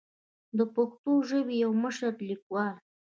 د 0.57 0.59
پښتو 0.75 1.11
ژبې 1.29 1.55
يو 1.63 1.71
مشر 1.83 2.11
ليکوال 2.27 2.75